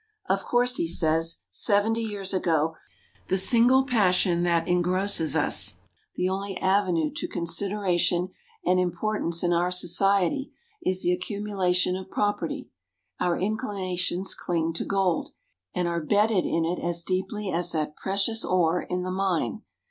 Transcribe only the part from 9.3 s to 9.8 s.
in our